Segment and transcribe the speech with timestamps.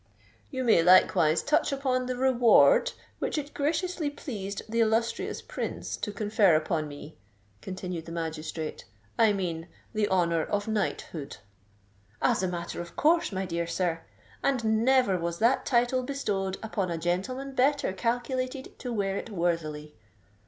[0.49, 6.11] "You may likewise touch upon the reward which it graciously pleased the illustrious Prince to
[6.11, 7.19] confer upon me,"
[7.61, 8.85] continued the magistrate:
[9.19, 11.37] "I mean—the honour of knighthood."
[12.19, 14.01] "As a matter of course, my dear sir;
[14.41, 19.93] and never was that title bestowed upon a gentleman better calculated to wear it worthily."